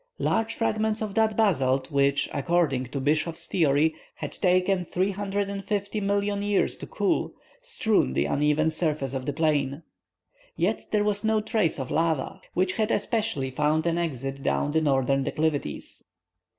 [0.17, 6.87] Large fragments of that basalt which, according to Bischof's theory, has taken 350,000,000 years to
[6.87, 9.83] cool, strewed the uneven surface of the plain.
[10.55, 14.81] Yet there was no trace of lava, which had especially found an exit down the
[14.81, 16.03] northern declivities.